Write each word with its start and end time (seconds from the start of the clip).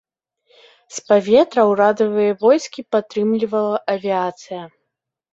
З 0.95 1.01
паветра 1.09 1.65
ўрадавыя 1.71 2.31
войскі 2.43 2.85
падтрымлівала 2.95 3.77
авіяцыя. 3.93 4.63